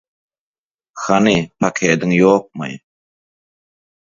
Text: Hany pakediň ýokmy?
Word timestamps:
Hany 1.03 1.37
pakediň 1.59 2.11
ýokmy? 2.19 2.69